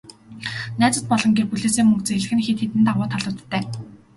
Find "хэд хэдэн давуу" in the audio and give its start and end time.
2.45-3.07